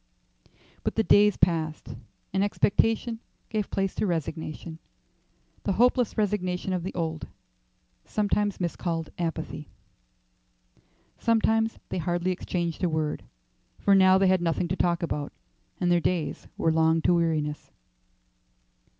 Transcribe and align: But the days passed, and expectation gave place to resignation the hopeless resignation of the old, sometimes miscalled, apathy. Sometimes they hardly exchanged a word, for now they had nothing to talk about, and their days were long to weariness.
But 0.83 0.95
the 0.95 1.03
days 1.03 1.37
passed, 1.37 1.93
and 2.33 2.43
expectation 2.43 3.19
gave 3.49 3.69
place 3.69 3.93
to 3.93 4.07
resignation 4.07 4.79
the 5.61 5.73
hopeless 5.73 6.17
resignation 6.17 6.73
of 6.73 6.81
the 6.81 6.95
old, 6.95 7.27
sometimes 8.03 8.59
miscalled, 8.59 9.11
apathy. 9.19 9.67
Sometimes 11.19 11.77
they 11.89 11.99
hardly 11.99 12.31
exchanged 12.31 12.83
a 12.83 12.89
word, 12.89 13.23
for 13.77 13.93
now 13.93 14.17
they 14.17 14.25
had 14.25 14.41
nothing 14.41 14.67
to 14.69 14.75
talk 14.75 15.03
about, 15.03 15.31
and 15.79 15.91
their 15.91 16.01
days 16.01 16.47
were 16.57 16.71
long 16.73 17.03
to 17.03 17.13
weariness. 17.13 17.69